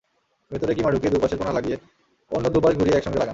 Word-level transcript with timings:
ভেতরে 0.51 0.71
কিমা 0.73 0.89
ঢুকিয়ে 0.91 1.11
দুপাশের 1.11 1.37
কোনা 1.37 1.53
লাগিয়ে 1.53 1.77
অন্য 2.31 2.45
দুপাশ 2.49 2.73
ঘুরিয়ে 2.75 2.97
একসঙ্গে 2.97 3.19
লাগান। 3.19 3.29